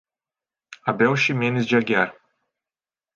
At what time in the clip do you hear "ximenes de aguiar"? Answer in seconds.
1.15-2.11